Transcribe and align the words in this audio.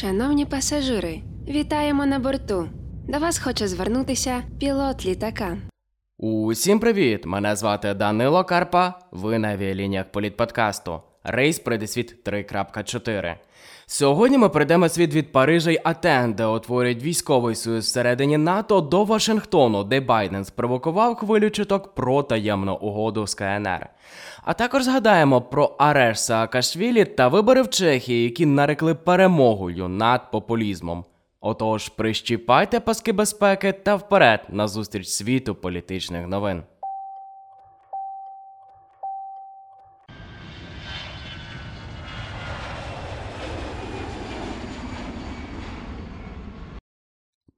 Шановні 0.00 0.46
пасажири, 0.46 1.20
вітаємо 1.48 2.06
на 2.06 2.18
борту. 2.18 2.68
До 3.08 3.18
вас 3.18 3.38
хоче 3.38 3.68
звернутися 3.68 4.42
пілот 4.60 5.06
літака. 5.06 5.58
Усім 6.18 6.80
привіт! 6.80 7.26
Мене 7.26 7.56
звати 7.56 7.94
Данило 7.94 8.44
Карпа. 8.44 8.94
Ви 9.10 9.38
на 9.38 9.48
авіалініях 9.48 10.12
політподкасту. 10.12 11.02
Рейс 11.24 11.58
Пройди 11.58 11.86
світ 11.86 12.28
3.4. 12.28 13.34
Сьогодні 13.86 14.38
ми 14.38 14.48
пройдемо 14.48 14.88
світ 14.88 15.14
від 15.14 15.32
Парижа 15.32 15.70
й 15.70 15.80
Атен, 15.84 16.32
де 16.32 16.46
утворюють 16.46 17.02
військовий 17.02 17.54
союз 17.54 17.84
всередині 17.84 18.38
НАТО 18.38 18.80
до 18.80 19.04
Вашингтону, 19.04 19.84
де 19.84 20.00
Байден 20.00 20.44
спровокував 20.44 21.14
хвилю 21.14 21.50
чуток 21.50 21.94
про 21.94 22.22
таємну 22.22 22.74
угоду 22.74 23.26
з 23.26 23.34
КНР. 23.34 23.88
А 24.44 24.52
також 24.52 24.84
згадаємо 24.84 25.42
про 25.42 25.64
арешт 25.64 26.24
Саакашвілі 26.24 27.04
та 27.04 27.28
вибори 27.28 27.62
в 27.62 27.70
Чехії, 27.70 28.24
які 28.24 28.46
нарекли 28.46 28.94
перемогою 28.94 29.88
над 29.88 30.30
популізмом. 30.30 31.04
Отож, 31.40 31.88
прищіпайте 31.88 32.80
паски 32.80 33.12
безпеки 33.12 33.72
та 33.72 33.94
вперед 33.94 34.40
на 34.48 34.68
зустріч 34.68 35.08
світу 35.08 35.54
політичних 35.54 36.26
новин. 36.26 36.62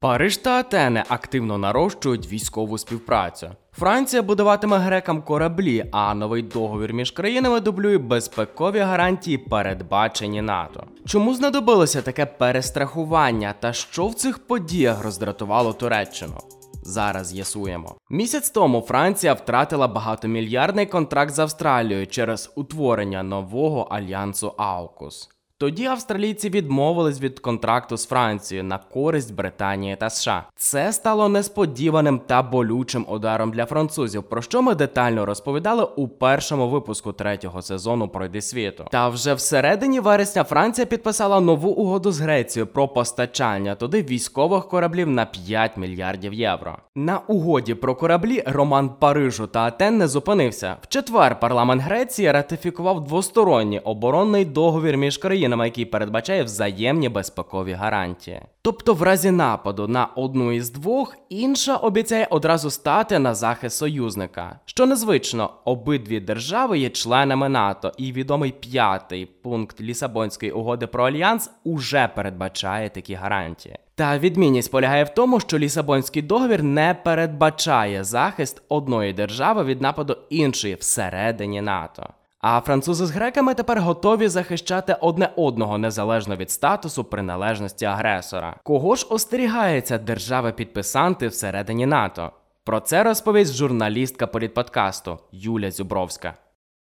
Париж 0.02 0.36
та 0.36 0.50
Атени 0.50 1.04
активно 1.08 1.58
нарощують 1.58 2.32
військову 2.32 2.78
співпрацю. 2.78 3.50
Франція 3.72 4.22
будуватиме 4.22 4.78
грекам 4.78 5.22
кораблі, 5.22 5.84
а 5.92 6.14
новий 6.14 6.42
договір 6.42 6.92
між 6.92 7.10
країнами 7.10 7.60
дублює 7.60 7.98
безпекові 7.98 8.78
гарантії, 8.78 9.38
передбачені 9.38 10.42
НАТО. 10.42 10.84
Чому 11.06 11.34
знадобилося 11.34 12.02
таке 12.02 12.26
перестрахування 12.26 13.54
та 13.60 13.72
що 13.72 14.06
в 14.06 14.14
цих 14.14 14.46
подіях 14.46 15.04
роздратувало 15.04 15.72
Туреччину? 15.72 16.38
Зараз 16.82 17.26
з'ясуємо. 17.26 17.96
Місяць 18.10 18.50
тому 18.50 18.80
Франція 18.80 19.32
втратила 19.32 19.88
багатомільярдний 19.88 20.86
контракт 20.86 21.34
з 21.34 21.38
Австралією 21.38 22.06
через 22.06 22.52
утворення 22.56 23.22
нового 23.22 23.80
альянсу 23.80 24.54
Аукус. 24.56 25.28
Тоді 25.62 25.86
австралійці 25.86 26.50
відмовились 26.50 27.20
від 27.20 27.40
контракту 27.40 27.96
з 27.96 28.06
Францією 28.06 28.64
на 28.64 28.78
користь 28.78 29.34
Британії 29.34 29.96
та 29.96 30.10
США. 30.10 30.44
Це 30.56 30.92
стало 30.92 31.28
несподіваним 31.28 32.18
та 32.26 32.42
болючим 32.42 33.06
ударом 33.08 33.50
для 33.50 33.66
французів, 33.66 34.22
про 34.22 34.42
що 34.42 34.62
ми 34.62 34.74
детально 34.74 35.26
розповідали 35.26 35.84
у 35.96 36.08
першому 36.08 36.68
випуску 36.68 37.12
третього 37.12 37.62
сезону 37.62 38.08
Пройди 38.08 38.42
світу. 38.42 38.84
Та 38.90 39.08
вже 39.08 39.34
всередині 39.34 40.00
вересня 40.00 40.44
Франція 40.44 40.86
підписала 40.86 41.40
нову 41.40 41.70
угоду 41.70 42.12
з 42.12 42.20
Грецією 42.20 42.66
про 42.66 42.88
постачання 42.88 43.74
туди 43.74 44.02
військових 44.02 44.68
кораблів 44.68 45.10
на 45.10 45.26
5 45.26 45.76
мільярдів 45.76 46.32
євро. 46.32 46.78
На 46.94 47.18
угоді 47.18 47.74
про 47.74 47.94
кораблі 47.94 48.42
Роман 48.46 48.90
Парижу 48.98 49.46
та 49.46 49.60
Атен 49.60 49.98
не 49.98 50.08
зупинився. 50.08 50.76
В 50.82 50.88
четвер 50.88 51.40
парламент 51.40 51.82
Греції 51.82 52.32
ратифікував 52.32 53.04
двосторонній 53.04 53.78
оборонний 53.78 54.44
договір 54.44 54.96
між 54.96 55.18
країнами 55.18 55.51
який 55.60 55.84
передбачає 55.84 56.42
взаємні 56.42 57.08
безпекові 57.08 57.72
гарантії. 57.72 58.42
Тобто, 58.62 58.94
в 58.94 59.02
разі 59.02 59.30
нападу 59.30 59.88
на 59.88 60.06
одну 60.06 60.52
із 60.52 60.70
двох, 60.70 61.16
інша 61.28 61.76
обіцяє 61.76 62.26
одразу 62.30 62.70
стати 62.70 63.18
на 63.18 63.34
захист 63.34 63.76
союзника. 63.76 64.58
Що 64.64 64.86
незвично, 64.86 65.50
обидві 65.64 66.20
держави 66.20 66.78
є 66.78 66.90
членами 66.90 67.48
НАТО, 67.48 67.92
і 67.96 68.12
відомий 68.12 68.52
п'ятий 68.52 69.26
пункт 69.26 69.80
Лісабонської 69.80 70.52
угоди 70.52 70.86
про 70.86 71.04
альянс 71.04 71.50
уже 71.64 72.08
передбачає 72.14 72.88
такі 72.88 73.14
гарантії. 73.14 73.78
Та 73.94 74.18
відмінність 74.18 74.70
полягає 74.70 75.04
в 75.04 75.08
тому, 75.08 75.40
що 75.40 75.58
Лісабонський 75.58 76.22
договір 76.22 76.62
не 76.62 76.94
передбачає 76.94 78.04
захист 78.04 78.62
одної 78.68 79.12
держави 79.12 79.64
від 79.64 79.82
нападу 79.82 80.16
іншої 80.30 80.74
всередині 80.74 81.60
НАТО. 81.60 82.08
А 82.42 82.60
французи 82.60 83.06
з 83.06 83.10
греками 83.10 83.54
тепер 83.54 83.80
готові 83.80 84.28
захищати 84.28 84.96
одне 85.00 85.30
одного 85.36 85.78
незалежно 85.78 86.36
від 86.36 86.50
статусу 86.50 87.04
приналежності 87.04 87.84
агресора. 87.84 88.56
Кого 88.62 88.96
ж 88.96 89.06
остерігається 89.10 89.98
держави-підписанти 89.98 91.28
всередині 91.28 91.86
НАТО? 91.86 92.32
Про 92.64 92.80
це 92.80 93.02
розповість 93.02 93.54
журналістка 93.54 94.26
політподкасту 94.26 95.18
Юля 95.32 95.70
Зюбровська. 95.70 96.34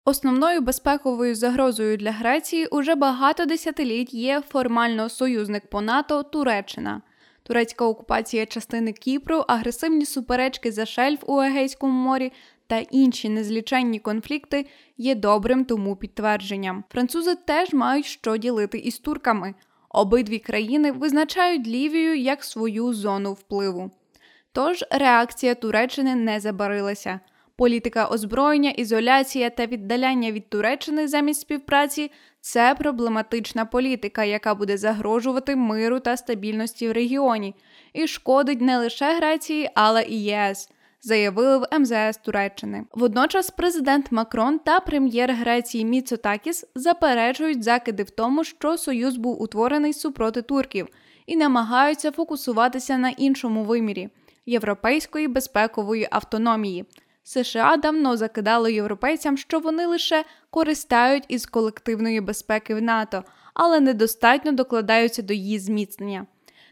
Основною 0.04 0.60
безпековою 0.60 1.34
загрозою 1.34 1.96
для 1.96 2.12
Греції 2.12 2.66
уже 2.66 2.94
багато 2.94 3.46
десятиліть 3.46 4.14
є 4.14 4.42
формально 4.48 5.08
союзник 5.08 5.70
по 5.70 5.80
НАТО 5.80 6.22
Туреччина. 6.22 7.02
Турецька 7.42 7.84
окупація 7.84 8.46
частини 8.46 8.92
Кіпру, 8.92 9.44
агресивні 9.48 10.06
суперечки 10.06 10.72
за 10.72 10.86
шельф 10.86 11.18
у 11.26 11.40
Егейському 11.40 11.92
морі 11.92 12.32
та 12.66 12.78
інші 12.78 13.28
незліченні 13.28 13.98
конфлікти 13.98 14.66
є 14.96 15.14
добрим 15.14 15.64
тому 15.64 15.96
підтвердженням. 15.96 16.84
Французи 16.88 17.34
теж 17.34 17.72
мають 17.72 18.06
що 18.06 18.36
ділити 18.36 18.78
із 18.78 18.98
турками. 18.98 19.54
Обидві 19.88 20.38
країни 20.38 20.92
визначають 20.92 21.66
Лівію 21.66 22.16
як 22.16 22.44
свою 22.44 22.94
зону 22.94 23.32
впливу. 23.32 23.90
Тож 24.52 24.84
реакція 24.90 25.54
Туреччини 25.54 26.14
не 26.14 26.40
забарилася. 26.40 27.20
Політика 27.56 28.06
озброєння, 28.06 28.70
ізоляція 28.70 29.50
та 29.50 29.66
віддаляння 29.66 30.32
від 30.32 30.50
Туреччини 30.50 31.08
замість 31.08 31.40
співпраці 31.40 32.10
це 32.40 32.74
проблематична 32.78 33.64
політика, 33.64 34.24
яка 34.24 34.54
буде 34.54 34.76
загрожувати 34.76 35.56
миру 35.56 36.00
та 36.00 36.16
стабільності 36.16 36.88
в 36.88 36.92
регіоні, 36.92 37.54
і 37.92 38.06
шкодить 38.06 38.60
не 38.60 38.78
лише 38.78 39.16
Греції, 39.16 39.70
але 39.74 40.04
і 40.04 40.22
ЄС 40.22 40.70
заявили 41.02 41.58
в 41.58 41.78
МЗС 41.78 42.18
Туреччини. 42.24 42.84
Водночас 42.92 43.50
президент 43.50 44.12
Макрон 44.12 44.58
та 44.58 44.80
прем'єр 44.80 45.32
Греції 45.32 45.84
Міцотакіс 45.84 46.64
заперечують 46.74 47.62
закиди 47.62 48.02
в 48.02 48.10
тому, 48.10 48.44
що 48.44 48.78
союз 48.78 49.16
був 49.16 49.42
утворений 49.42 49.92
супроти 49.92 50.42
турків, 50.42 50.88
і 51.26 51.36
намагаються 51.36 52.12
фокусуватися 52.12 52.98
на 52.98 53.08
іншому 53.08 53.64
вимірі 53.64 54.08
європейської 54.46 55.28
безпекової 55.28 56.08
автономії. 56.10 56.84
США 57.22 57.76
давно 57.76 58.16
закидали 58.16 58.72
європейцям, 58.72 59.36
що 59.36 59.58
вони 59.58 59.86
лише 59.86 60.24
користають 60.50 61.24
із 61.28 61.46
колективної 61.46 62.20
безпеки 62.20 62.74
в 62.74 62.82
НАТО, 62.82 63.24
але 63.54 63.80
недостатньо 63.80 64.52
докладаються 64.52 65.22
до 65.22 65.34
її 65.34 65.58
зміцнення. 65.58 66.26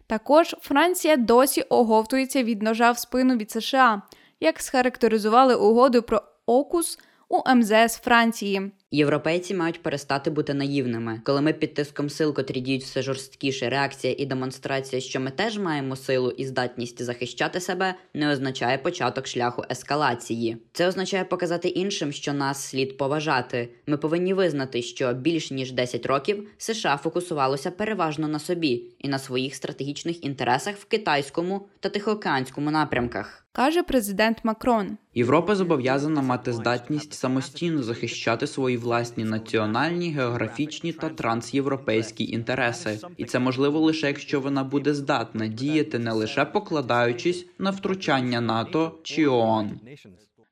Також 0.07 0.57
Франція 0.61 1.17
досі 1.17 1.63
оговтується 1.63 2.43
від 2.43 2.63
ножа 2.63 2.91
в 2.91 2.99
спину 2.99 3.37
від 3.37 3.51
США, 3.51 4.03
як 4.41 4.61
схарактеризували 4.61 5.55
угоду 5.55 6.03
про 6.03 6.23
Окус 6.47 6.99
у 7.29 7.55
МЗС 7.55 7.97
Франції. 7.97 8.73
Європейці 8.95 9.55
мають 9.55 9.83
перестати 9.83 10.31
бути 10.31 10.55
наївними. 10.55 11.21
Коли 11.25 11.41
ми 11.41 11.53
під 11.53 11.75
тиском 11.75 12.11
сил, 12.11 12.35
котрі 12.35 12.61
діють 12.61 12.83
все 12.83 13.03
жорсткіше, 13.03 13.69
реакція 13.69 14.15
і 14.19 14.27
демонстрація, 14.27 15.03
що 15.03 15.21
ми 15.21 15.31
теж 15.31 15.59
маємо 15.59 15.97
силу 15.97 16.31
і 16.31 16.47
здатність 16.47 17.03
захищати 17.03 17.61
себе, 17.61 17.95
не 18.15 18.33
означає 18.33 18.79
початок 18.79 19.27
шляху 19.27 19.65
ескалації. 19.71 20.57
Це 20.73 20.89
означає 20.89 21.25
показати 21.25 21.69
іншим, 21.69 22.13
що 22.13 22.33
нас 22.33 22.65
слід 22.65 22.97
поважати. 22.97 23.69
Ми 23.87 23.97
повинні 23.97 24.35
визнати, 24.35 24.83
що 24.83 25.13
більш 25.13 25.51
ніж 25.51 25.73
10 25.73 26.07
років 26.07 26.49
США 26.59 26.97
фокусувалося 26.97 27.71
переважно 27.71 28.29
на 28.29 28.39
собі 28.39 28.83
і 28.99 29.09
на 29.09 29.19
своїх 29.19 29.55
стратегічних 29.55 30.25
інтересах 30.25 30.77
в 30.77 30.85
китайському 30.85 31.69
та 31.81 31.89
тихоокеанському 31.89 32.71
напрямках 32.71 33.45
каже 33.55 33.83
президент 33.83 34.45
Макрон. 34.45 34.97
Європа 35.15 35.55
зобов'язана 35.55 36.23
мати 36.23 36.53
здатність 36.53 37.15
самостійно 37.15 37.83
захищати 37.83 38.47
свої 38.47 38.77
власні 38.85 39.25
національні, 39.25 40.11
географічні 40.11 40.93
та 40.93 41.09
трансєвропейські 41.09 42.25
інтереси, 42.31 42.99
і 43.17 43.25
це 43.25 43.39
можливо 43.39 43.81
лише 43.81 44.07
якщо 44.07 44.41
вона 44.41 44.65
буде 44.65 44.95
здатна 44.95 45.47
діяти 45.47 45.99
не 45.99 46.13
лише 46.13 46.45
покладаючись 46.45 47.47
на 47.59 47.71
втручання 47.71 48.41
НАТО 48.41 48.99
чи 49.03 49.27
ООН. 49.27 49.71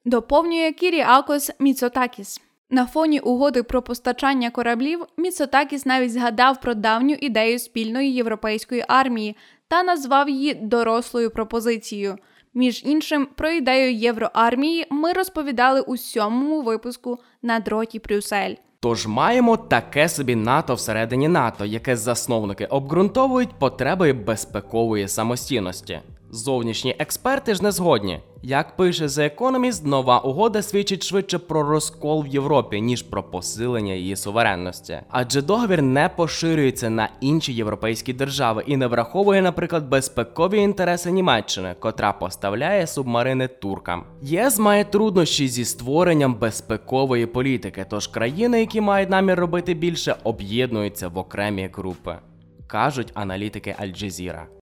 Доповнює 0.05 0.73
Кірі 0.73 1.01
Акос 1.01 1.51
Міцотакіс. 1.59 2.41
На 2.71 2.87
фоні 2.87 3.21
угоди 3.21 3.63
про 3.63 3.83
постачання 3.83 4.51
кораблів 4.51 5.07
Міцотакіс 5.17 5.87
навіть 5.87 6.13
згадав 6.13 6.61
про 6.61 6.75
давню 6.75 7.15
ідею 7.15 7.59
спільної 7.59 8.15
європейської 8.15 8.85
армії 8.89 9.37
та 9.69 9.83
назвав 9.83 10.29
її 10.29 10.55
дорослою 10.55 11.31
пропозицією. 11.31 12.19
Між 12.55 12.83
іншим, 12.85 13.29
про 13.37 13.51
ідею 13.51 13.95
євроармії 13.95 14.87
ми 14.91 15.13
розповідали 15.13 15.81
у 15.81 15.97
сьомому 15.97 16.63
випуску 16.63 17.19
на 17.43 17.61
дроті 17.61 17.99
Брюссель. 17.99 18.55
Тож 18.81 19.07
маємо 19.07 19.57
таке 19.57 20.09
собі 20.09 20.37
НАТО 20.37 20.75
всередині 20.75 21.29
НАТО, 21.29 21.65
яке 21.65 21.97
засновники 21.97 22.67
обґрунтовують 22.67 23.59
потреби 23.59 24.13
безпекової 24.13 25.09
самостійності. 25.09 26.01
Зовнішні 26.35 26.97
експерти 26.99 27.55
ж 27.55 27.63
не 27.63 27.73
згодні. 27.73 28.21
Як 28.43 28.77
пише 28.77 29.07
The 29.07 29.37
Economist, 29.37 29.87
нова 29.87 30.19
угода 30.19 30.63
свідчить 30.63 31.03
швидше 31.03 31.39
про 31.39 31.63
розкол 31.63 32.23
в 32.23 32.27
Європі, 32.27 32.81
ніж 32.81 33.03
про 33.03 33.23
посилення 33.23 33.93
її 33.93 34.17
суверенності. 34.17 35.01
Адже 35.11 35.43
договір 35.43 35.83
не 35.83 36.09
поширюється 36.09 36.91
на 36.91 37.09
інші 37.21 37.53
європейські 37.53 38.13
держави 38.13 38.65
і 38.67 38.77
не 38.77 38.87
враховує, 38.87 39.43
наприклад, 39.43 39.89
безпекові 39.89 40.59
інтереси 40.59 41.11
Німеччини, 41.11 41.75
котра 41.79 42.13
поставляє 42.13 42.87
субмарини 42.87 43.49
туркам. 43.49 44.05
ЄС 44.23 44.59
має 44.59 44.85
труднощі 44.85 45.49
зі 45.49 45.65
створенням 45.65 46.35
безпекової 46.35 47.27
політики, 47.27 47.87
тож 47.91 48.07
країни, 48.07 48.61
які 48.61 48.81
мають 48.81 49.11
намір 49.11 49.39
робити 49.39 49.75
більше, 49.75 50.15
об'єднуються 50.25 51.09
в 51.09 51.19
окремі 51.19 51.71
групи, 51.73 52.17
кажуть 52.67 53.11
аналітики 53.15 53.77
Аль-Джазіра. 53.81 54.62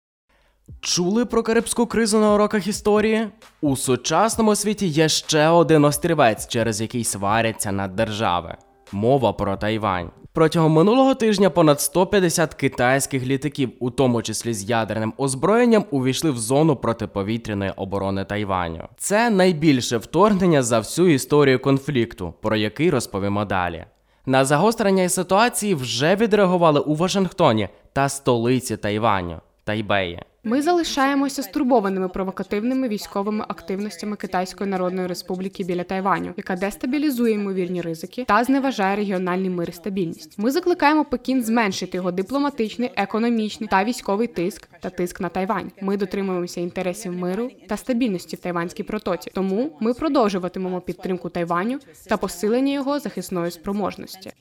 Чули 0.81 1.25
про 1.25 1.43
карибську 1.43 1.87
кризу 1.87 2.19
на 2.19 2.35
уроках 2.35 2.67
історії? 2.67 3.29
У 3.61 3.77
сучасному 3.77 4.57
світі 4.57 4.87
є 4.87 5.09
ще 5.09 5.49
один 5.49 5.85
острівець, 5.85 6.49
через 6.49 6.81
який 6.81 7.05
сваряться 7.05 7.73
над 7.73 7.97
держави. 7.97 8.57
Мова 8.93 9.33
про 9.33 9.57
Тайвань. 9.57 10.11
Протягом 10.33 10.73
минулого 10.73 11.15
тижня 11.15 11.51
понад 11.51 11.81
150 11.81 12.55
китайських 12.55 13.27
літаків, 13.27 13.71
у 13.81 13.91
тому 13.91 14.23
числі 14.23 14.55
з 14.55 14.71
ядерним 14.71 15.15
озброєнням, 15.17 15.85
увійшли 15.91 16.31
в 16.31 16.39
зону 16.39 16.77
протиповітряної 16.77 17.73
оборони 17.77 18.25
Тайваню. 18.25 18.89
Це 18.97 19.31
найбільше 19.31 19.97
вторгнення 19.97 20.63
за 20.63 20.79
всю 20.79 21.09
історію 21.09 21.59
конфлікту, 21.59 22.35
про 22.43 22.57
який 22.57 22.91
розповімо 22.91 23.45
далі. 23.45 23.85
На 24.27 24.45
загострення 24.45 25.09
ситуації 25.09 25.75
вже 25.75 26.17
відреагували 26.17 26.81
у 26.81 26.95
Вашингтоні 26.95 27.69
та 27.93 28.09
столиці 28.09 28.77
Тайваню 28.77 29.41
Тайбеї. 29.65 30.23
Ми 30.45 30.63
залишаємося 30.63 31.43
стурбованими 31.43 32.09
провокативними 32.09 32.89
військовими 32.89 33.45
активностями 33.49 34.17
Китайської 34.17 34.71
Народної 34.71 35.09
Республіки 35.09 35.65
біля 35.65 35.85
Тайваню, 35.85 36.35
яка 36.37 36.57
дестабілізує 36.57 37.35
ймовірні 37.35 37.81
ризики 37.81 38.25
та 38.25 38.45
зневажає 38.45 38.97
регіональний 38.97 39.51
мир 39.51 39.69
і 39.69 39.73
стабільність. 39.73 40.39
Ми 40.39 40.51
закликаємо 40.51 41.05
Пекін 41.05 41.43
зменшити 41.43 41.97
його 41.97 42.13
дипломатичний, 42.13 42.91
економічний 42.97 43.69
та 43.69 43.85
військовий 43.85 44.27
тиск 44.27 44.69
та 44.81 44.91
тиск 44.91 45.21
на 45.21 45.29
Тайвань. 45.29 45.71
Ми 45.81 45.97
дотримуємося 45.97 46.61
інтересів 46.61 47.13
миру 47.13 47.51
та 47.69 47.77
стабільності 47.77 48.37
в 48.37 48.39
тайванській 48.39 48.83
протоці. 48.83 49.31
Тому 49.35 49.77
ми 49.81 49.95
продовжуватимемо 49.95 50.81
підтримку 50.81 51.29
Тайваню 51.29 51.79
та 52.09 52.17
посилення 52.17 52.73
його 52.73 52.99
захисної 52.99 53.51
спроможності. 53.51 54.33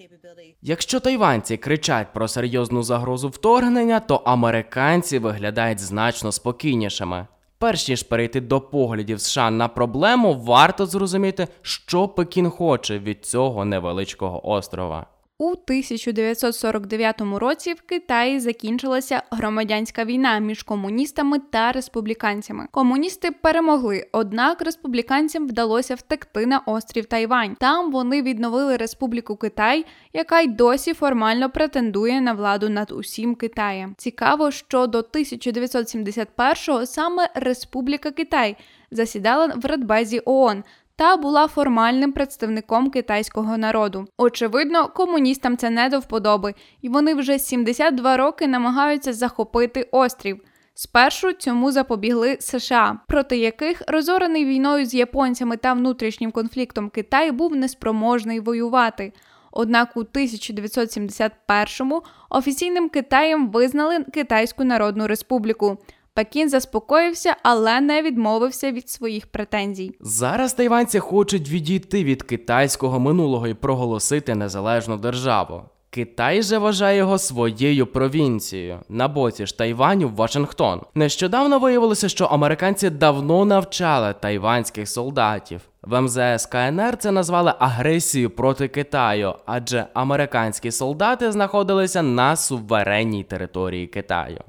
Якщо 0.62 1.00
тайванці 1.00 1.58
кричать 1.58 2.08
про 2.14 2.28
серйозну 2.28 2.84
загрозу 2.84 3.30
вторгнення, 3.30 4.00
то 4.00 4.16
американці 4.16 5.20
виглядають 5.20 5.80
значно 5.90 6.32
спокійнішими. 6.32 7.28
Перш 7.58 7.90
ніж 7.90 8.04
перейти 8.04 8.42
до 8.42 8.62
поглядів 8.62 9.22
США 9.22 9.50
на 9.50 9.68
проблему, 9.68 10.34
варто 10.34 10.86
зрозуміти, 10.86 11.48
що 11.62 12.08
Пекін 12.08 12.50
хоче 12.50 13.00
від 13.00 13.26
цього 13.26 13.66
невеличкого 13.66 14.50
острова. 14.50 15.06
У 15.42 15.48
1949 15.48 17.22
році 17.22 17.74
в 17.74 17.82
Китаї 17.82 18.40
закінчилася 18.40 19.24
громадянська 19.32 20.06
війна 20.06 20.40
між 20.40 20.64
комуністами 20.64 21.40
та 21.40 21.72
республіканцями. 21.72 22.68
Комуністи 22.72 23.32
перемогли, 23.32 24.08
однак 24.12 24.62
республіканцям 24.62 25.48
вдалося 25.48 25.96
втекти 25.96 26.46
на 26.46 26.60
острів 26.60 27.06
Тайвань. 27.06 27.56
Там 27.60 27.92
вони 27.92 28.22
відновили 28.22 28.78
Республіку 28.78 29.36
Китай, 29.36 29.86
яка 30.14 30.42
й 30.42 30.48
досі 30.48 30.94
формально 30.94 31.50
претендує 31.50 32.22
на 32.22 32.34
владу 32.34 32.70
над 32.70 32.92
усім 32.92 33.36
Китаєм. 33.36 33.96
Цікаво, 33.98 34.52
що 34.52 34.88
до 34.88 35.00
1971-го 35.00 36.86
саме 36.86 37.30
Республіка 37.36 38.12
Китай 38.12 38.58
засідала 38.92 39.54
в 39.56 39.66
Радбезі 39.66 40.22
ООН 40.26 40.64
та 41.00 41.18
була 41.18 41.48
формальним 41.48 42.12
представником 42.12 42.90
китайського 42.90 43.58
народу. 43.58 44.08
Очевидно, 44.18 44.88
комуністам 44.88 45.58
це 45.58 45.70
не 45.70 45.90
до 45.90 46.00
вподоби, 46.00 46.54
і 46.82 46.90
вони 46.90 47.14
вже 47.14 47.40
72 47.40 48.18
роки 48.18 48.48
намагаються 48.48 49.14
захопити 49.14 49.90
острів. 49.92 50.42
Спершу 50.74 51.34
цьому 51.34 51.72
запобігли 51.72 52.38
США, 52.40 53.00
проти 53.08 53.38
яких 53.38 53.82
розорений 53.88 54.46
війною 54.46 54.86
з 54.86 54.94
японцями 54.94 55.58
та 55.58 55.74
внутрішнім 55.74 56.32
конфліктом 56.32 56.90
Китай 56.90 57.32
був 57.32 57.56
неспроможний 57.56 58.40
воювати. 58.40 59.14
Однак 59.52 59.98
у 59.98 60.00
1971-му 60.00 62.04
офіційним 62.30 62.90
Китаєм 62.90 63.50
визнали 63.50 64.04
Китайську 64.14 64.64
Народну 64.64 65.08
Республіку. 65.08 65.78
Пекін 66.20 66.50
заспокоївся, 66.50 67.36
але 67.44 67.82
не 67.82 68.02
відмовився 68.02 68.72
від 68.72 68.90
своїх 68.90 69.28
претензій. 69.28 69.96
Зараз 70.00 70.54
тайванці 70.54 71.00
хочуть 71.00 71.50
відійти 71.50 72.04
від 72.04 72.24
китайського 72.24 73.00
минулого 73.00 73.48
і 73.48 73.54
проголосити 73.54 74.36
незалежну 74.36 74.98
державу. 74.98 75.62
Китай 75.90 76.44
же 76.44 76.58
вважає 76.58 76.98
його 76.98 77.18
своєю 77.18 77.88
провінцією 77.88 78.80
на 78.90 79.08
боці 79.08 79.46
ж 79.46 79.58
Тайваню 79.58 80.12
Вашингтон. 80.16 80.82
Нещодавно 80.96 81.60
виявилося, 81.60 82.10
що 82.10 82.26
американці 82.26 82.90
давно 82.90 83.46
навчали 83.46 84.16
тайванських 84.20 84.90
солдатів. 84.90 85.62
В 85.82 86.02
МЗС 86.02 86.46
КНР 86.46 86.98
це 86.98 87.12
назвали 87.12 87.54
агресією 87.60 88.30
проти 88.30 88.68
Китаю, 88.68 89.34
адже 89.46 89.86
американські 89.94 90.72
солдати 90.72 91.32
знаходилися 91.32 92.02
на 92.02 92.36
суверенній 92.36 93.24
території 93.24 93.88
Китаю. 93.88 94.40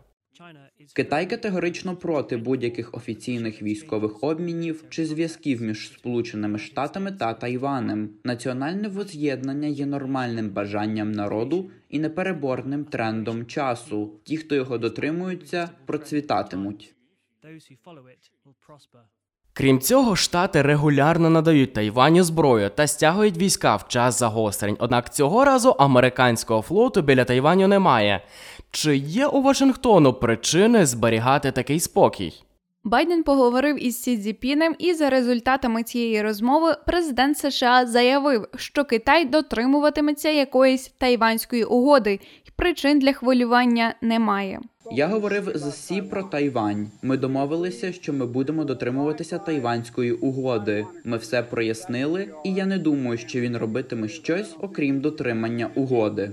Китай 0.92 1.26
категорично 1.26 1.96
проти 1.96 2.36
будь-яких 2.36 2.94
офіційних 2.94 3.62
військових 3.62 4.24
обмінів 4.24 4.84
чи 4.88 5.06
зв'язків 5.06 5.62
між 5.62 5.92
Сполученими 5.92 6.58
Штатами 6.58 7.12
та 7.12 7.34
Тайванем. 7.34 8.10
Національне 8.24 8.88
воз'єднання 8.88 9.68
є 9.68 9.86
нормальним 9.86 10.50
бажанням 10.50 11.12
народу 11.12 11.70
і 11.88 11.98
непереборним 11.98 12.84
трендом 12.84 13.46
часу. 13.46 14.20
Ті, 14.24 14.36
хто 14.36 14.54
його 14.54 14.78
дотримуються, 14.78 15.70
процвітатимуть. 15.86 16.94
Крім 19.52 19.80
цього, 19.80 20.16
штати 20.16 20.62
регулярно 20.62 21.30
надають 21.30 21.72
Тайваню 21.72 22.22
зброю 22.22 22.70
та 22.70 22.86
стягують 22.86 23.36
війська 23.36 23.76
в 23.76 23.88
час 23.88 24.18
загострень. 24.18 24.76
Однак 24.78 25.14
цього 25.14 25.44
разу 25.44 25.70
американського 25.70 26.62
флоту 26.62 27.02
біля 27.02 27.24
Тайваню 27.24 27.68
немає. 27.68 28.22
Чи 28.70 28.96
є 28.96 29.26
у 29.26 29.42
Вашингтону 29.42 30.12
причини 30.12 30.86
зберігати 30.86 31.52
такий 31.52 31.80
спокій? 31.80 32.32
Байден 32.84 33.22
поговорив 33.22 33.86
із 33.86 34.02
Сі 34.02 34.18
Цзіпінем, 34.18 34.74
і 34.78 34.94
за 34.94 35.10
результатами 35.10 35.82
цієї 35.82 36.22
розмови 36.22 36.76
президент 36.86 37.38
США 37.38 37.86
заявив, 37.86 38.46
що 38.56 38.84
Китай 38.84 39.24
дотримуватиметься 39.24 40.28
якоїсь 40.28 40.88
тайванської 40.88 41.64
угоди, 41.64 42.20
і 42.46 42.50
причин 42.56 42.98
для 42.98 43.12
хвилювання 43.12 43.94
немає. 44.00 44.60
Я 44.92 45.06
говорив 45.06 45.52
з 45.54 45.74
Сі 45.74 46.02
про 46.02 46.22
Тайвань. 46.22 46.90
Ми 47.02 47.16
домовилися, 47.16 47.92
що 47.92 48.12
ми 48.12 48.26
будемо 48.26 48.64
дотримуватися 48.64 49.38
тайванської 49.38 50.12
угоди. 50.12 50.86
Ми 51.04 51.16
все 51.16 51.42
прояснили, 51.42 52.28
і 52.44 52.52
я 52.52 52.66
не 52.66 52.78
думаю, 52.78 53.18
що 53.18 53.40
він 53.40 53.56
робитиме 53.56 54.08
щось 54.08 54.54
окрім 54.60 55.00
дотримання 55.00 55.70
угоди. 55.74 56.30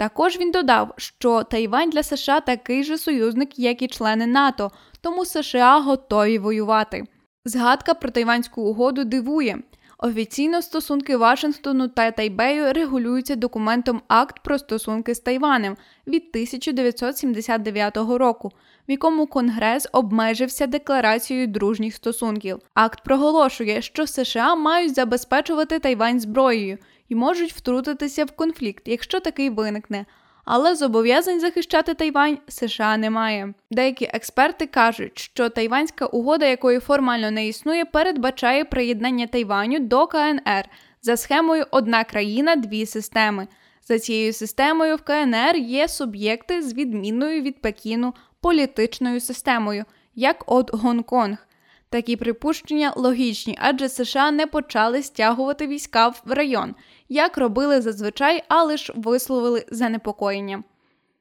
Також 0.00 0.38
він 0.38 0.50
додав, 0.50 0.94
що 0.96 1.42
Тайвань 1.42 1.90
для 1.90 2.02
США 2.02 2.40
такий 2.40 2.84
же 2.84 2.98
союзник, 2.98 3.58
як 3.58 3.82
і 3.82 3.88
члени 3.88 4.26
НАТО, 4.26 4.70
тому 5.00 5.24
США 5.24 5.80
готові 5.80 6.38
воювати. 6.38 7.04
Згадка 7.44 7.94
про 7.94 8.10
тайванську 8.10 8.62
угоду 8.62 9.04
дивує. 9.04 9.58
Офіційно 9.98 10.62
стосунки 10.62 11.16
Вашингтону 11.16 11.88
та 11.88 12.10
Тайбею 12.10 12.72
регулюються 12.72 13.36
документом 13.36 14.02
Акт 14.08 14.42
про 14.42 14.58
стосунки 14.58 15.14
з 15.14 15.20
Тайванем 15.20 15.76
від 16.06 16.22
1979 16.22 17.96
року, 17.96 18.50
в 18.88 18.90
якому 18.90 19.26
Конгрес 19.26 19.88
обмежився 19.92 20.66
декларацією 20.66 21.46
дружніх 21.46 21.94
стосунків. 21.94 22.58
Акт 22.74 23.04
проголошує, 23.04 23.82
що 23.82 24.06
США 24.06 24.54
мають 24.54 24.94
забезпечувати 24.94 25.78
Тайвань 25.78 26.20
зброєю 26.20 26.78
і 27.10 27.14
можуть 27.14 27.52
втрутитися 27.52 28.24
в 28.24 28.30
конфлікт, 28.30 28.82
якщо 28.86 29.20
такий 29.20 29.50
виникне. 29.50 30.06
Але 30.44 30.74
зобов'язань 30.74 31.40
захищати 31.40 31.94
Тайвань 31.94 32.38
США 32.48 32.96
немає. 32.96 33.54
Деякі 33.70 34.04
експерти 34.04 34.66
кажуть, 34.66 35.18
що 35.18 35.48
Тайванська 35.48 36.06
угода, 36.06 36.46
якої 36.46 36.78
формально 36.78 37.30
не 37.30 37.48
існує, 37.48 37.84
передбачає 37.84 38.64
приєднання 38.64 39.26
Тайваню 39.26 39.78
до 39.78 40.06
КНР 40.06 40.64
за 41.02 41.16
схемою 41.16 41.66
Одна 41.70 42.04
країна, 42.04 42.56
дві 42.56 42.86
системи. 42.86 43.48
За 43.88 43.98
цією 43.98 44.32
системою 44.32 44.96
в 44.96 45.02
КНР 45.02 45.56
є 45.56 45.88
суб'єкти 45.88 46.62
з 46.62 46.74
відмінною 46.74 47.42
від 47.42 47.60
Пекіну 47.60 48.14
політичною 48.40 49.20
системою, 49.20 49.84
як 50.14 50.44
от 50.46 50.74
Гонконг. 50.74 51.46
Такі 51.90 52.16
припущення 52.16 52.92
логічні, 52.96 53.58
адже 53.60 53.88
США 53.88 54.30
не 54.30 54.46
почали 54.46 55.02
стягувати 55.02 55.66
війська 55.66 56.08
в 56.08 56.22
район, 56.26 56.74
як 57.10 57.38
робили 57.38 57.80
зазвичай, 57.80 58.44
але 58.48 58.76
ж 58.76 58.92
висловили 58.96 59.64
занепокоєння. 59.70 60.62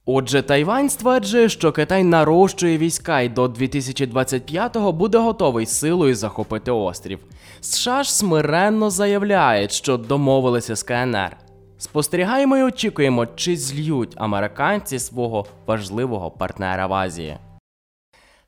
Отже, 0.06 0.42
Тайвань 0.42 0.90
стверджує, 0.90 1.50
що 1.50 1.72
Китай 1.72 2.04
нарощує 2.04 2.78
війська 2.78 3.22
і 3.22 3.30
до 3.30 3.46
2025-го 3.46 4.92
буде 4.92 5.18
готовий 5.18 5.66
силою 5.66 6.16
захопити 6.16 6.72
острів. 6.72 7.20
США 7.62 8.04
ж 8.04 8.14
смиренно 8.14 8.90
заявляють, 8.90 9.72
що 9.72 9.98
домовилися 9.98 10.76
з 10.76 10.84
КНР. 10.84 11.38
Спостерігаємо 11.78 12.58
і 12.58 12.64
очікуємо, 12.64 13.26
чи 13.26 13.58
злють 13.58 14.14
американці 14.16 15.00
свого 15.00 15.46
важливого 15.68 16.32
партнера 16.32 16.88
в 16.88 16.94
Азії. 16.94 17.38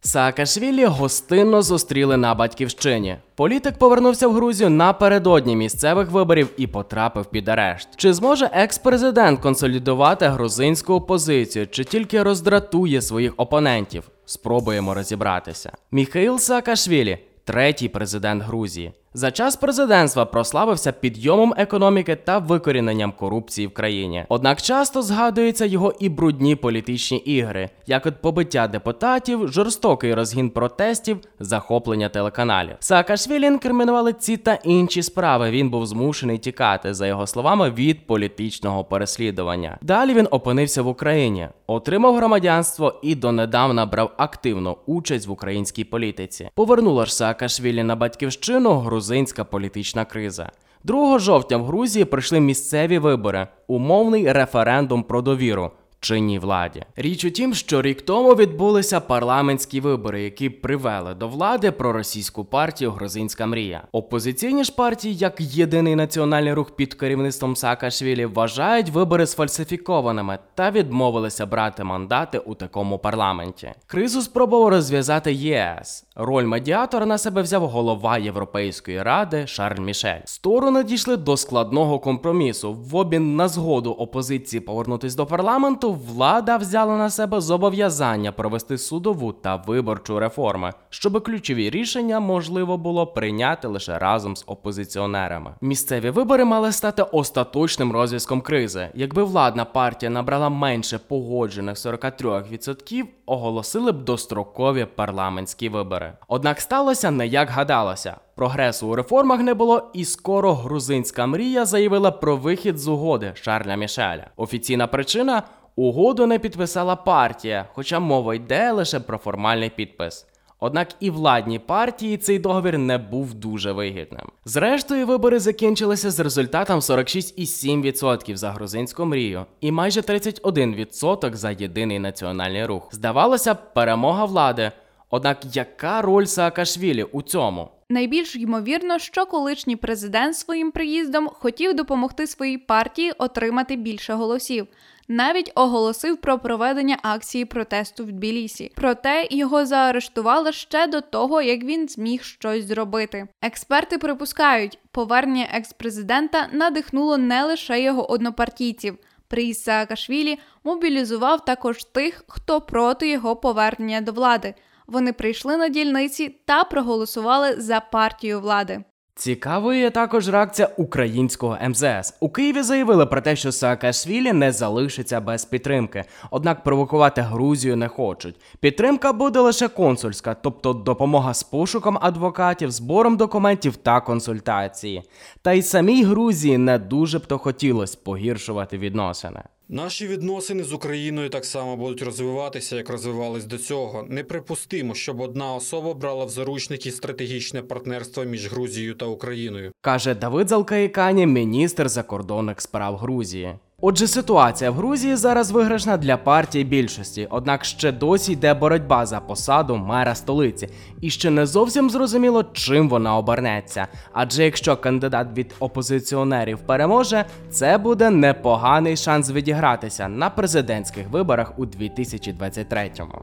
Саакашвілі 0.03 0.85
гостинно 0.85 1.61
зустріли 1.61 2.17
на 2.17 2.35
батьківщині. 2.35 3.17
Політик 3.35 3.77
повернувся 3.77 4.27
в 4.27 4.33
Грузію 4.33 4.69
напередодні 4.69 5.55
місцевих 5.55 6.11
виборів 6.11 6.49
і 6.57 6.67
потрапив 6.67 7.25
під 7.25 7.49
арешт. 7.49 7.89
Чи 7.95 8.13
зможе 8.13 8.49
екс-президент 8.53 9.39
консолідувати 9.39 10.27
грузинську 10.27 10.93
опозицію, 10.93 11.67
чи 11.67 11.83
тільки 11.83 12.23
роздратує 12.23 13.01
своїх 13.01 13.33
опонентів? 13.37 14.09
Спробуємо 14.25 14.93
розібратися. 14.93 15.71
Міхаїл 15.91 16.39
Саакашвілі– 16.39 17.17
третій 17.45 17.89
президент 17.89 18.43
Грузії. 18.43 18.93
За 19.13 19.31
час 19.31 19.55
президентства 19.55 20.25
прославився 20.25 20.91
підйомом 20.91 21.53
економіки 21.57 22.15
та 22.15 22.37
викоріненням 22.37 23.11
корупції 23.11 23.67
в 23.67 23.73
країні. 23.73 24.25
Однак 24.29 24.61
часто 24.61 25.01
згадуються 25.01 25.65
його 25.65 25.93
і 25.99 26.09
брудні 26.09 26.55
політичні 26.55 27.17
ігри, 27.17 27.69
як 27.87 28.05
от 28.05 28.21
побиття 28.21 28.67
депутатів, 28.67 29.47
жорстокий 29.47 30.13
розгін 30.13 30.49
протестів, 30.49 31.17
захоплення 31.39 32.09
телеканалів. 32.09 32.75
Саакашвілі 32.79 33.45
інкримінували 33.45 34.13
ці 34.13 34.37
та 34.37 34.53
інші 34.53 35.03
справи. 35.03 35.51
Він 35.51 35.69
був 35.69 35.85
змушений 35.85 36.37
тікати, 36.37 36.93
за 36.93 37.07
його 37.07 37.27
словами, 37.27 37.69
від 37.69 38.07
політичного 38.07 38.83
переслідування. 38.83 39.77
Далі 39.81 40.13
він 40.13 40.27
опинився 40.31 40.81
в 40.81 40.87
Україні, 40.87 41.47
отримав 41.67 42.15
громадянство 42.15 42.99
і 43.03 43.15
донедавна 43.15 43.85
брав 43.85 44.11
активну 44.17 44.77
участь 44.85 45.27
в 45.27 45.31
українській 45.31 45.83
політиці. 45.83 46.49
Повернула 46.55 47.05
ж 47.05 47.15
Саакашвілі 47.15 47.83
на 47.83 47.95
батьківщину 47.95 48.79
грузинська 49.01 49.43
політична 49.43 50.05
криза. 50.05 50.49
2 50.83 51.19
жовтня 51.19 51.57
в 51.57 51.65
Грузії 51.65 52.05
пройшли 52.05 52.39
місцеві 52.39 52.97
вибори, 52.97 53.47
умовний 53.67 54.31
референдум 54.31 55.03
про 55.03 55.21
довіру 55.21 55.71
чинній 56.01 56.39
владі. 56.39 56.83
Річ 56.95 57.25
у 57.25 57.29
тім, 57.29 57.53
що 57.53 57.81
рік 57.81 58.01
тому 58.01 58.35
відбулися 58.35 58.99
парламентські 58.99 59.79
вибори, 59.81 60.23
які 60.23 60.49
привели 60.49 61.13
до 61.13 61.27
влади 61.27 61.71
проросійську 61.71 62.45
партію 62.45 62.91
Грузинська 62.91 63.45
мрія. 63.45 63.83
Опозиційні 63.91 64.63
ж 64.63 64.75
партії, 64.75 65.15
як 65.15 65.41
єдиний 65.41 65.95
національний 65.95 66.53
рух 66.53 66.71
під 66.71 66.93
керівництвом 66.93 67.55
Саакашвілі, 67.55 68.25
вважають 68.25 68.89
вибори 68.89 69.27
сфальсифікованими 69.27 70.39
та 70.55 70.71
відмовилися 70.71 71.45
брати 71.45 71.83
мандати 71.83 72.37
у 72.37 72.55
такому 72.55 72.99
парламенті. 72.99 73.71
Кризу 73.87 74.21
спробував 74.21 74.69
розв'язати 74.69 75.33
ЄС. 75.33 76.05
Роль 76.15 76.45
медіатора 76.45 77.05
на 77.05 77.17
себе 77.17 77.41
взяв 77.41 77.67
голова 77.67 78.17
Європейської 78.17 79.03
ради 79.03 79.47
Шарль 79.47 79.81
Мішель. 79.81 80.21
Сторони 80.25 80.83
дійшли 80.83 81.17
до 81.17 81.37
складного 81.37 81.99
компромісу. 81.99 82.73
В 82.73 82.95
обмін 82.95 83.35
на 83.35 83.47
згоду 83.47 83.91
опозиції 83.91 84.59
повернутись 84.59 85.15
до 85.15 85.25
парламенту. 85.25 85.90
Влада 85.91 86.57
взяла 86.57 86.97
на 86.97 87.09
себе 87.09 87.41
зобов'язання 87.41 88.31
провести 88.31 88.77
судову 88.77 89.33
та 89.33 89.55
виборчу 89.55 90.19
реформи, 90.19 90.73
щоб 90.89 91.23
ключові 91.23 91.69
рішення 91.69 92.19
можливо 92.19 92.77
було 92.77 93.07
прийняти 93.07 93.67
лише 93.67 93.99
разом 93.99 94.35
з 94.35 94.43
опозиціонерами. 94.47 95.53
Місцеві 95.61 96.09
вибори 96.09 96.45
мали 96.45 96.71
стати 96.71 97.03
остаточним 97.03 97.91
розв'язком 97.91 98.41
кризи. 98.41 98.89
Якби 98.93 99.23
владна 99.23 99.65
партія 99.65 100.09
набрала 100.09 100.49
менше 100.49 100.99
погоджених 101.07 101.75
43%, 101.75 103.03
оголосили 103.25 103.91
б 103.91 104.03
дострокові 104.03 104.87
парламентські 104.95 105.69
вибори. 105.69 106.13
Однак 106.27 106.61
сталося 106.61 107.11
не 107.11 107.27
як 107.27 107.49
гадалося. 107.49 108.15
Прогресу 108.35 108.87
у 108.87 108.95
реформах 108.95 109.39
не 109.39 109.53
було, 109.53 109.89
і 109.93 110.05
скоро 110.05 110.53
грузинська 110.53 111.25
мрія 111.25 111.65
заявила 111.65 112.11
про 112.11 112.37
вихід 112.37 112.77
з 112.77 112.87
угоди 112.87 113.31
Шарля 113.35 113.75
Мішеля. 113.75 114.27
Офіційна 114.35 114.87
причина 114.87 115.43
угоду 115.75 116.27
не 116.27 116.39
підписала 116.39 116.95
партія, 116.95 117.65
хоча 117.73 117.99
мова 117.99 118.35
йде 118.35 118.71
лише 118.71 118.99
про 118.99 119.17
формальний 119.17 119.69
підпис. 119.69 120.27
Однак 120.63 120.87
і 120.99 121.09
владній 121.09 121.59
партії 121.59 122.17
цей 122.17 122.39
договір 122.39 122.77
не 122.77 122.97
був 122.97 123.33
дуже 123.33 123.71
вигідним. 123.71 124.27
Зрештою, 124.45 125.07
вибори 125.07 125.39
закінчилися 125.39 126.11
з 126.11 126.19
результатом 126.19 126.79
46,7% 126.79 128.35
за 128.35 128.51
грузинську 128.51 129.05
мрію 129.05 129.45
і 129.61 129.71
майже 129.71 130.01
31% 130.01 131.33
за 131.33 131.51
єдиний 131.51 131.99
національний 131.99 132.65
рух. 132.65 132.89
Здавалося, 132.91 133.55
перемога 133.55 134.25
влади. 134.25 134.71
Однак 135.09 135.55
яка 135.55 136.01
роль 136.01 136.25
Саакашвілі 136.25 137.03
у 137.03 137.21
цьому? 137.21 137.69
Найбільш 137.91 138.35
ймовірно, 138.35 138.99
що 138.99 139.25
колишній 139.25 139.75
президент 139.75 140.35
своїм 140.35 140.71
приїздом 140.71 141.29
хотів 141.33 141.73
допомогти 141.73 142.27
своїй 142.27 142.57
партії 142.57 143.11
отримати 143.17 143.75
більше 143.75 144.13
голосів. 144.13 144.67
Навіть 145.07 145.51
оголосив 145.55 146.17
про 146.17 146.39
проведення 146.39 146.97
акції 147.01 147.45
протесту 147.45 148.05
в 148.05 148.11
Тбілісі. 148.11 148.71
Проте 148.75 149.27
його 149.31 149.65
заарештували 149.65 150.51
ще 150.51 150.87
до 150.87 151.01
того, 151.01 151.41
як 151.41 151.63
він 151.63 151.87
зміг 151.89 152.23
щось 152.23 152.65
зробити. 152.65 153.27
Експерти 153.41 153.97
припускають, 153.97 154.79
повернення 154.91 155.47
екс-президента 155.53 156.47
надихнуло 156.51 157.17
не 157.17 157.43
лише 157.43 157.81
його 157.81 158.11
однопартійців. 158.11 158.97
Приїзд 159.27 159.63
Саакашвілі 159.63 160.39
мобілізував 160.63 161.45
також 161.45 161.83
тих, 161.83 162.23
хто 162.27 162.61
проти 162.61 163.09
його 163.09 163.35
повернення 163.35 164.01
до 164.01 164.11
влади. 164.11 164.53
Вони 164.87 165.13
прийшли 165.13 165.57
на 165.57 165.69
дільниці 165.69 166.35
та 166.45 166.63
проголосували 166.63 167.61
за 167.61 167.79
партію 167.79 168.41
влади. 168.41 168.83
Цікавою 169.15 169.91
також 169.91 170.29
реакція 170.29 170.69
українського 170.77 171.57
МЗС. 171.69 172.13
У 172.19 172.29
Києві 172.29 172.61
заявили 172.61 173.05
про 173.05 173.21
те, 173.21 173.35
що 173.35 173.51
Саакашвілі 173.51 174.33
не 174.33 174.51
залишиться 174.51 175.21
без 175.21 175.45
підтримки, 175.45 176.03
однак 176.31 176.63
провокувати 176.63 177.21
Грузію 177.21 177.75
не 177.75 177.87
хочуть. 177.87 178.35
Підтримка 178.59 179.13
буде 179.13 179.39
лише 179.39 179.67
консульська, 179.67 180.33
тобто 180.33 180.73
допомога 180.73 181.33
з 181.33 181.43
пошуком 181.43 181.97
адвокатів, 182.01 182.71
збором 182.71 183.17
документів 183.17 183.75
та 183.75 184.01
консультації. 184.01 185.03
Та 185.41 185.53
й 185.53 185.61
самій 185.61 186.03
Грузії 186.03 186.57
не 186.57 186.79
дуже 186.79 187.19
б 187.19 187.25
то 187.25 187.37
хотілося 187.37 187.97
погіршувати 188.03 188.77
відносини. 188.77 189.41
Наші 189.73 190.07
відносини 190.07 190.63
з 190.63 190.73
Україною 190.73 191.29
так 191.29 191.45
само 191.45 191.77
будуть 191.77 192.01
розвиватися, 192.01 192.75
як 192.75 192.89
розвивались 192.89 193.45
до 193.45 193.57
цього. 193.57 194.05
Неприпустимо, 194.09 194.95
щоб 194.95 195.19
одна 195.19 195.53
особа 195.53 195.93
брала 195.93 196.25
в 196.25 196.29
заручники 196.29 196.91
стратегічне 196.91 197.61
партнерство 197.61 198.23
між 198.23 198.51
Грузією 198.51 198.93
та 198.93 199.05
Україною. 199.05 199.71
каже 199.81 200.15
Давид 200.15 200.49
Залкаїкані, 200.49 201.25
міністр 201.25 201.89
закордонних 201.89 202.61
справ 202.61 202.97
Грузії. 202.97 203.55
Отже, 203.83 204.07
ситуація 204.07 204.71
в 204.71 204.73
Грузії 204.73 205.15
зараз 205.15 205.51
виграшна 205.51 205.97
для 205.97 206.17
партії 206.17 206.63
більшості, 206.63 207.27
однак 207.31 207.65
ще 207.65 207.91
досі 207.91 208.31
йде 208.31 208.53
боротьба 208.53 209.05
за 209.05 209.19
посаду 209.19 209.77
мера 209.77 210.15
столиці, 210.15 210.69
і 211.01 211.09
ще 211.09 211.29
не 211.29 211.45
зовсім 211.45 211.89
зрозуміло, 211.89 212.43
чим 212.53 212.89
вона 212.89 213.17
обернеться. 213.17 213.87
Адже 214.13 214.43
якщо 214.43 214.77
кандидат 214.77 215.27
від 215.37 215.55
опозиціонерів 215.59 216.59
переможе, 216.59 217.25
це 217.49 217.77
буде 217.77 218.09
непоганий 218.09 218.97
шанс 218.97 219.31
відігратися 219.31 220.07
на 220.07 220.29
президентських 220.29 221.09
виборах 221.09 221.59
у 221.59 221.65
2023-му. 221.65 223.21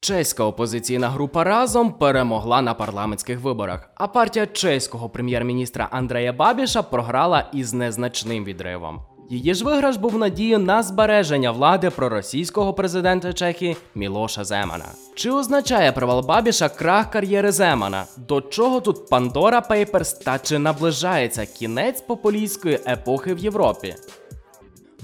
Чеська 0.00 0.44
опозиційна 0.44 1.08
група 1.08 1.44
разом 1.44 1.92
перемогла 1.92 2.62
на 2.62 2.74
парламентських 2.74 3.40
виборах, 3.40 3.90
а 3.94 4.06
партія 4.06 4.46
чеського 4.46 5.08
прем'єр-міністра 5.08 5.88
Андрея 5.90 6.32
Бабіша 6.32 6.82
програла 6.82 7.50
із 7.52 7.72
незначним 7.72 8.44
відривом. 8.44 9.00
Її 9.32 9.54
ж 9.54 9.64
виграш 9.64 9.96
був 9.96 10.18
надію 10.18 10.58
на 10.58 10.82
збереження 10.82 11.50
влади 11.50 11.90
проросійського 11.90 12.74
президента 12.74 13.32
Чехії 13.32 13.76
Мілоша 13.94 14.44
Земана. 14.44 14.84
Чи 15.14 15.30
означає 15.30 15.92
провал 15.92 16.26
Бабіша 16.26 16.68
крах 16.68 17.10
кар'єри 17.10 17.52
Земана? 17.52 18.04
До 18.16 18.40
чого 18.40 18.80
тут 18.80 19.08
Пандора 19.08 19.60
Пейперс 19.60 20.12
та 20.12 20.38
чи 20.38 20.58
наближається 20.58 21.46
кінець 21.46 22.00
популістської 22.00 22.80
епохи 22.86 23.34
в 23.34 23.38
Європі? 23.38 23.94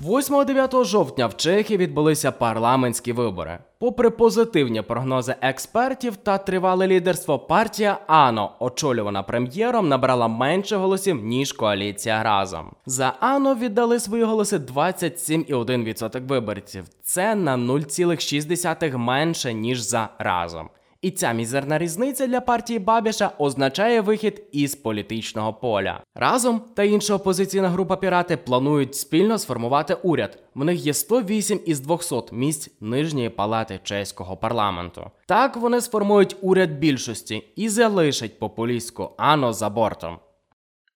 8-9 0.05 0.85
жовтня 0.85 1.27
в 1.27 1.37
Чехії 1.37 1.77
відбулися 1.77 2.33
парламентські 2.33 3.13
вибори. 3.13 3.59
Попри 3.79 4.11
позитивні 4.11 4.83
прогнози 4.83 5.35
експертів 5.41 6.17
та 6.17 6.39
тривале 6.39 6.87
лідерство, 6.87 7.39
партія 7.39 7.99
ANO, 8.09 8.49
очолювана 8.61 9.23
прем'єром, 9.23 9.89
набрала 9.89 10.29
менше 10.29 10.77
голосів 10.77 11.25
ніж 11.25 11.53
коаліція 11.53 12.23
разом. 12.23 12.71
За 12.87 13.13
ANO 13.21 13.55
віддали 13.55 14.01
свої 14.01 14.25
голоси 14.25 14.59
27,1% 14.59 16.27
виборців. 16.27 16.85
Це 17.03 17.35
на 17.35 17.57
0,6 17.57 18.97
менше 18.97 19.55
ніж 19.55 19.81
за 19.81 20.09
разом. 20.19 20.69
І 21.03 21.11
ця 21.11 21.33
мізерна 21.33 21.79
різниця 21.79 22.27
для 22.27 22.41
партії 22.41 22.79
Бабіша 22.79 23.31
означає 23.39 24.01
вихід 24.01 24.43
із 24.53 24.75
політичного 24.75 25.53
поля. 25.53 26.01
Разом 26.15 26.63
та 26.75 26.83
інша 26.83 27.15
опозиційна 27.15 27.69
група 27.69 27.97
пірати 27.97 28.37
планують 28.37 28.97
спільно 28.97 29.39
сформувати 29.39 29.95
уряд. 29.95 30.39
В 30.55 30.65
них 30.65 30.87
є 30.87 30.95
108 30.95 31.61
із 31.67 31.81
200 31.81 32.15
місць 32.33 32.71
нижньої 32.81 33.29
палати 33.31 33.81
чеського 33.83 34.37
парламенту. 34.37 35.11
Так 35.27 35.57
вони 35.57 35.81
сформують 35.81 36.37
уряд 36.41 36.71
більшості 36.71 37.43
і 37.57 37.69
залишать 37.69 38.39
популістську 38.39 39.11
Ано 39.17 39.53
за 39.53 39.71
бортом. 39.71 40.19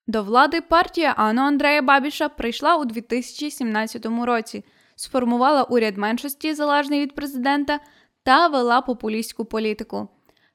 До 0.07 0.23
влади 0.23 0.61
партія 0.61 1.14
Ано 1.16 1.42
Андрея 1.42 1.83
Бабіша 1.83 2.28
прийшла 2.28 2.76
у 2.76 2.85
2017 2.85 4.07
році, 4.07 4.64
сформувала 4.97 5.62
уряд 5.62 5.97
меншості, 5.97 6.54
залежний 6.54 7.00
від 7.00 7.14
президента, 7.14 7.80
та 8.23 8.49
вела 8.49 8.81
популістську 8.81 9.45
політику. 9.45 10.09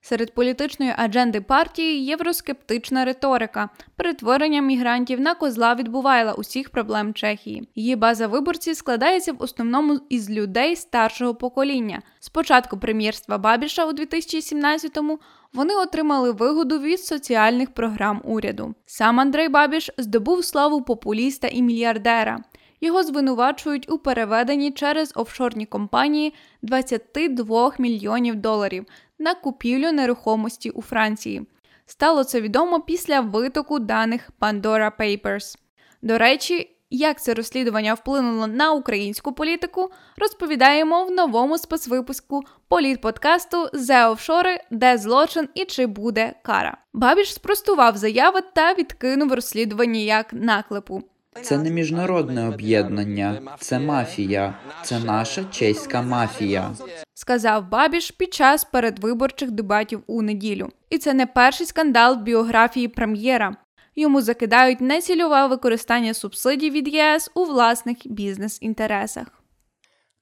Серед 0.08 0.34
політичної 0.34 0.94
адженди 0.98 1.42
партії 1.42 2.06
євроскептична 2.06 3.06
риторика, 3.06 3.70
перетворення 3.96 4.62
мігрантів 4.62 5.20
на 5.20 5.36
козла 5.36 5.76
відбувайла 5.76 6.34
усіх 6.34 6.70
проблем 6.70 7.14
Чехії. 7.14 7.70
Її 7.76 7.96
база 7.96 8.28
виборців 8.28 8.76
складається 8.76 9.34
в 9.34 9.44
основному 9.44 10.00
із 10.10 10.30
людей 10.30 10.76
старшого 10.76 11.36
покоління. 11.36 12.02
З 12.20 12.30
початку 12.30 12.78
прем'єрства 12.78 13.38
Бабіша 13.38 13.86
у 13.86 13.92
2017-му 13.92 15.20
вони 15.54 15.76
отримали 15.76 16.32
вигоду 16.32 16.80
від 16.80 17.00
соціальних 17.00 17.74
програм 17.74 18.22
уряду. 18.24 18.76
Сам 18.86 19.20
Андрей 19.20 19.50
Бабіш 19.50 19.92
здобув 19.98 20.46
славу 20.46 20.82
популіста 20.82 21.48
і 21.48 21.62
мільярдера. 21.62 22.44
Його 22.86 23.04
звинувачують 23.04 23.92
у 23.92 23.98
переведенні 23.98 24.72
через 24.72 25.12
офшорні 25.16 25.66
компанії 25.66 26.34
22 26.62 27.74
мільйонів 27.78 28.36
доларів 28.36 28.86
на 29.20 29.36
купівлю 29.36 29.92
нерухомості 29.92 30.70
у 30.70 30.82
Франції. 30.82 31.48
Стало 31.86 32.24
це 32.24 32.42
відомо 32.42 32.82
після 32.82 33.20
витоку 33.20 33.80
даних 33.80 34.30
Pandora 34.40 34.92
Papers. 35.00 35.58
До 36.02 36.18
речі, 36.18 36.78
як 36.90 37.22
це 37.22 37.34
розслідування 37.34 37.94
вплинуло 37.94 38.48
на 38.48 38.72
українську 38.72 39.34
політику, 39.34 39.92
розповідаємо 40.18 41.06
в 41.06 41.12
новому 41.12 41.58
спецвипуску 41.58 42.44
політподкасту 42.68 43.70
«Зе 43.74 44.08
офшори, 44.08 44.60
де 44.72 44.98
злочин 44.98 45.50
і 45.54 45.66
чи 45.66 45.86
буде 45.86 46.34
кара. 46.44 46.78
Бабіш 46.94 47.34
спростував 47.34 47.98
заяви 47.98 48.42
та 48.54 48.74
відкинув 48.74 49.34
розслідування 49.34 50.00
як 50.00 50.34
наклепу. 50.34 51.04
Це 51.42 51.58
не 51.58 51.70
міжнародне 51.70 52.48
об'єднання, 52.48 53.42
це 53.60 53.80
мафія, 53.80 54.54
це 54.84 55.00
наша 55.00 55.44
чеська 55.44 56.02
мафія. 56.02 56.72
сказав 57.14 57.70
Бабіш 57.70 58.12
під 58.12 58.34
час 58.34 58.64
передвиборчих 58.64 59.52
дебатів 59.52 60.04
у 60.08 60.22
неділю. 60.22 60.70
І 60.90 60.98
це 60.98 61.14
не 61.14 61.26
перший 61.26 61.68
скандал 61.68 62.16
в 62.16 62.22
біографії 62.22 62.88
прем'єра. 62.88 63.56
Йому 63.96 64.22
закидають 64.22 64.82
нецільове 64.82 65.48
використання 65.48 66.14
субсидій 66.14 66.70
від 66.70 66.88
ЄС 66.88 67.32
у 67.34 67.44
власних 67.44 67.98
бізнес-інтересах. 68.06 69.28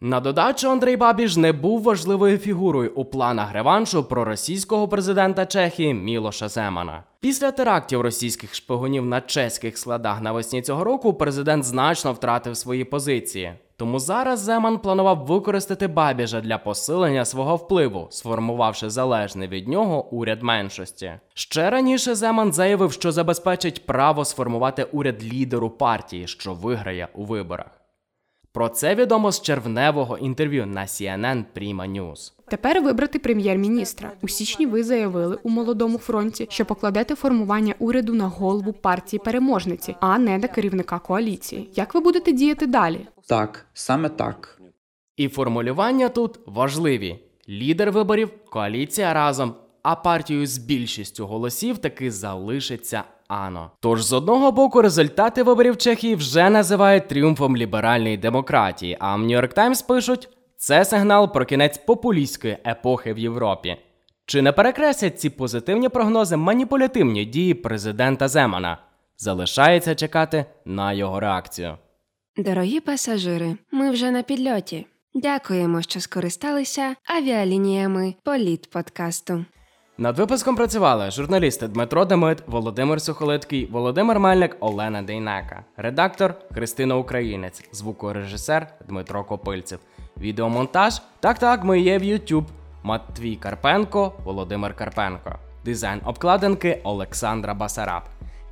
На 0.05 0.19
додачу 0.19 0.69
Андрей 0.69 0.97
Бабіш 0.97 1.37
не 1.37 1.51
був 1.51 1.81
важливою 1.81 2.37
фігурою 2.37 2.91
у 2.95 3.05
планах 3.05 3.53
реваншу 3.53 4.03
проросійського 4.03 4.87
президента 4.87 5.45
Чехії 5.45 5.93
Мілоша 5.93 6.49
Земана. 6.49 7.03
Після 7.19 7.51
терактів 7.51 8.01
російських 8.01 8.55
шпигунів 8.55 9.05
на 9.05 9.21
чеських 9.21 9.77
складах 9.77 10.21
навесні 10.21 10.61
цього 10.61 10.83
року 10.83 11.13
президент 11.13 11.63
значно 11.63 12.13
втратив 12.13 12.57
свої 12.57 12.83
позиції. 12.83 13.53
Тому 13.77 13.99
зараз 13.99 14.39
Земан 14.39 14.77
планував 14.77 15.25
використати 15.25 15.87
Бабіжа 15.87 16.41
для 16.41 16.57
посилення 16.57 17.25
свого 17.25 17.55
впливу, 17.55 18.07
сформувавши 18.09 18.89
залежний 18.89 19.47
від 19.47 19.67
нього 19.67 20.05
уряд 20.11 20.43
меншості. 20.43 21.13
Ще 21.33 21.69
раніше 21.69 22.15
Земан 22.15 22.53
заявив, 22.53 22.91
що 22.91 23.11
забезпечить 23.11 23.85
право 23.85 24.25
сформувати 24.25 24.83
уряд 24.83 25.23
лідеру 25.23 25.69
партії, 25.69 26.27
що 26.27 26.53
виграє 26.53 27.07
у 27.13 27.25
виборах. 27.25 27.82
Про 28.53 28.69
це 28.69 28.95
відомо 28.95 29.31
з 29.31 29.41
червневого 29.41 30.17
інтерв'ю 30.17 30.65
на 30.65 30.81
CNN 30.81 31.43
Prima 31.55 31.91
News. 31.91 32.33
Тепер 32.47 32.81
вибрати 32.81 33.19
прем'єр-міністра. 33.19 34.11
У 34.21 34.27
січні 34.27 34.65
ви 34.65 34.83
заявили 34.83 35.37
у 35.43 35.49
молодому 35.49 35.97
фронті, 35.97 36.47
що 36.49 36.65
покладете 36.65 37.15
формування 37.15 37.75
уряду 37.79 38.13
на 38.13 38.27
голову 38.27 38.73
партії 38.73 39.21
переможниці, 39.25 39.95
а 39.99 40.17
не 40.17 40.37
на 40.37 40.47
керівника 40.47 40.99
коаліції. 40.99 41.69
Як 41.75 41.93
ви 41.93 42.01
будете 42.01 42.31
діяти 42.31 42.67
далі? 42.67 43.07
Так, 43.27 43.65
саме 43.73 44.09
так. 44.09 44.61
І 45.17 45.27
формулювання 45.27 46.09
тут 46.09 46.39
важливі: 46.45 47.19
лідер 47.49 47.91
виборів, 47.91 48.29
коаліція 48.49 49.13
разом, 49.13 49.55
а 49.83 49.95
партією 49.95 50.47
з 50.47 50.57
більшістю 50.57 51.25
голосів 51.27 51.77
таки 51.77 52.11
залишиться 52.11 53.03
Ано. 53.33 53.71
Тож 53.79 54.03
з 54.03 54.13
одного 54.13 54.51
боку 54.51 54.81
результати 54.81 55.43
виборів 55.43 55.77
Чехії 55.77 56.15
вже 56.15 56.49
називають 56.49 57.07
тріумфом 57.07 57.57
ліберальної 57.57 58.17
демократії. 58.17 58.97
А 58.99 59.15
в 59.15 59.19
Нью-Йорк 59.19 59.53
Таймс 59.53 59.81
пишуть: 59.81 60.29
це 60.57 60.85
сигнал 60.85 61.33
про 61.33 61.45
кінець 61.45 61.77
популістської 61.77 62.57
епохи 62.67 63.13
в 63.13 63.19
Європі. 63.19 63.77
Чи 64.25 64.41
не 64.41 64.51
перекреслять 64.51 65.19
ці 65.19 65.29
позитивні 65.29 65.89
прогнози 65.89 66.37
маніпулятивні 66.37 67.25
дії 67.25 67.53
президента 67.53 68.27
Земана? 68.27 68.77
Залишається 69.17 69.95
чекати 69.95 70.45
на 70.65 70.93
його 70.93 71.19
реакцію. 71.19 71.77
Дорогі 72.37 72.79
пасажири, 72.79 73.57
ми 73.71 73.91
вже 73.91 74.11
на 74.11 74.23
підльоті. 74.23 74.85
Дякуємо, 75.13 75.81
що 75.81 75.99
скористалися 75.99 76.95
авіалініями 77.05 78.13
Політ-подкасту. 78.23 79.45
Над 79.97 80.19
випуском 80.19 80.55
працювали 80.55 81.11
журналісти 81.11 81.67
Дмитро 81.67 82.05
Демит, 82.05 82.37
Володимир 82.47 83.01
Сухолиткий, 83.01 83.65
Володимир 83.71 84.19
Мельник, 84.19 84.57
Олена 84.59 85.01
Дейнека, 85.01 85.65
редактор 85.77 86.35
Христина 86.53 86.95
Українець, 86.97 87.63
звукорежисер 87.71 88.67
Дмитро 88.87 89.23
Копильцев, 89.23 89.79
відеомонтаж 90.17 91.01
Так 91.19 91.39
так 91.39 91.63
ми 91.63 91.79
є 91.79 91.97
в 91.97 92.01
YouTube 92.01 92.45
Матвій 92.83 93.35
Карпенко, 93.35 94.13
Володимир 94.23 94.75
Карпенко, 94.75 95.35
дизайн 95.65 96.01
обкладинки 96.05 96.81
Олександра 96.83 97.53
Басараб. 97.53 98.03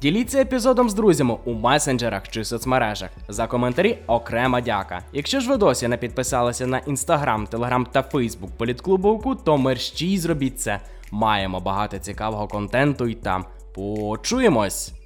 Діліться 0.02 0.42
епізодом 0.42 0.90
з 0.90 0.94
друзями 0.94 1.38
у 1.46 1.54
месенджерах 1.54 2.30
чи 2.30 2.46
соцмережах. 2.46 3.10
За 3.28 3.48
коментарі 3.48 3.98
окрема 4.08 4.62
дяка. 4.62 5.02
Якщо 5.14 5.40
ж 5.40 5.50
ви 5.50 5.58
досі 5.58 5.88
не 5.88 5.98
підписалися 5.98 6.68
на 6.68 6.78
інстаграм, 6.78 7.48
телеграм 7.48 7.88
та 7.92 8.02
фейсбук 8.04 8.52
політклубу 8.58 9.36
то 9.46 9.58
мерщій 9.58 10.18
зробіть 10.18 10.60
це. 10.60 10.80
Маємо 11.12 11.60
багато 11.60 12.00
цікавого 12.00 12.48
контенту 12.48 13.08
і 13.08 13.16
там. 13.16 13.46
Почуємось! 13.76 15.01